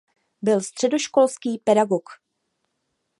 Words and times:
Byl 0.41 0.61
středoškolský 0.61 1.57
pedagog. 1.63 2.03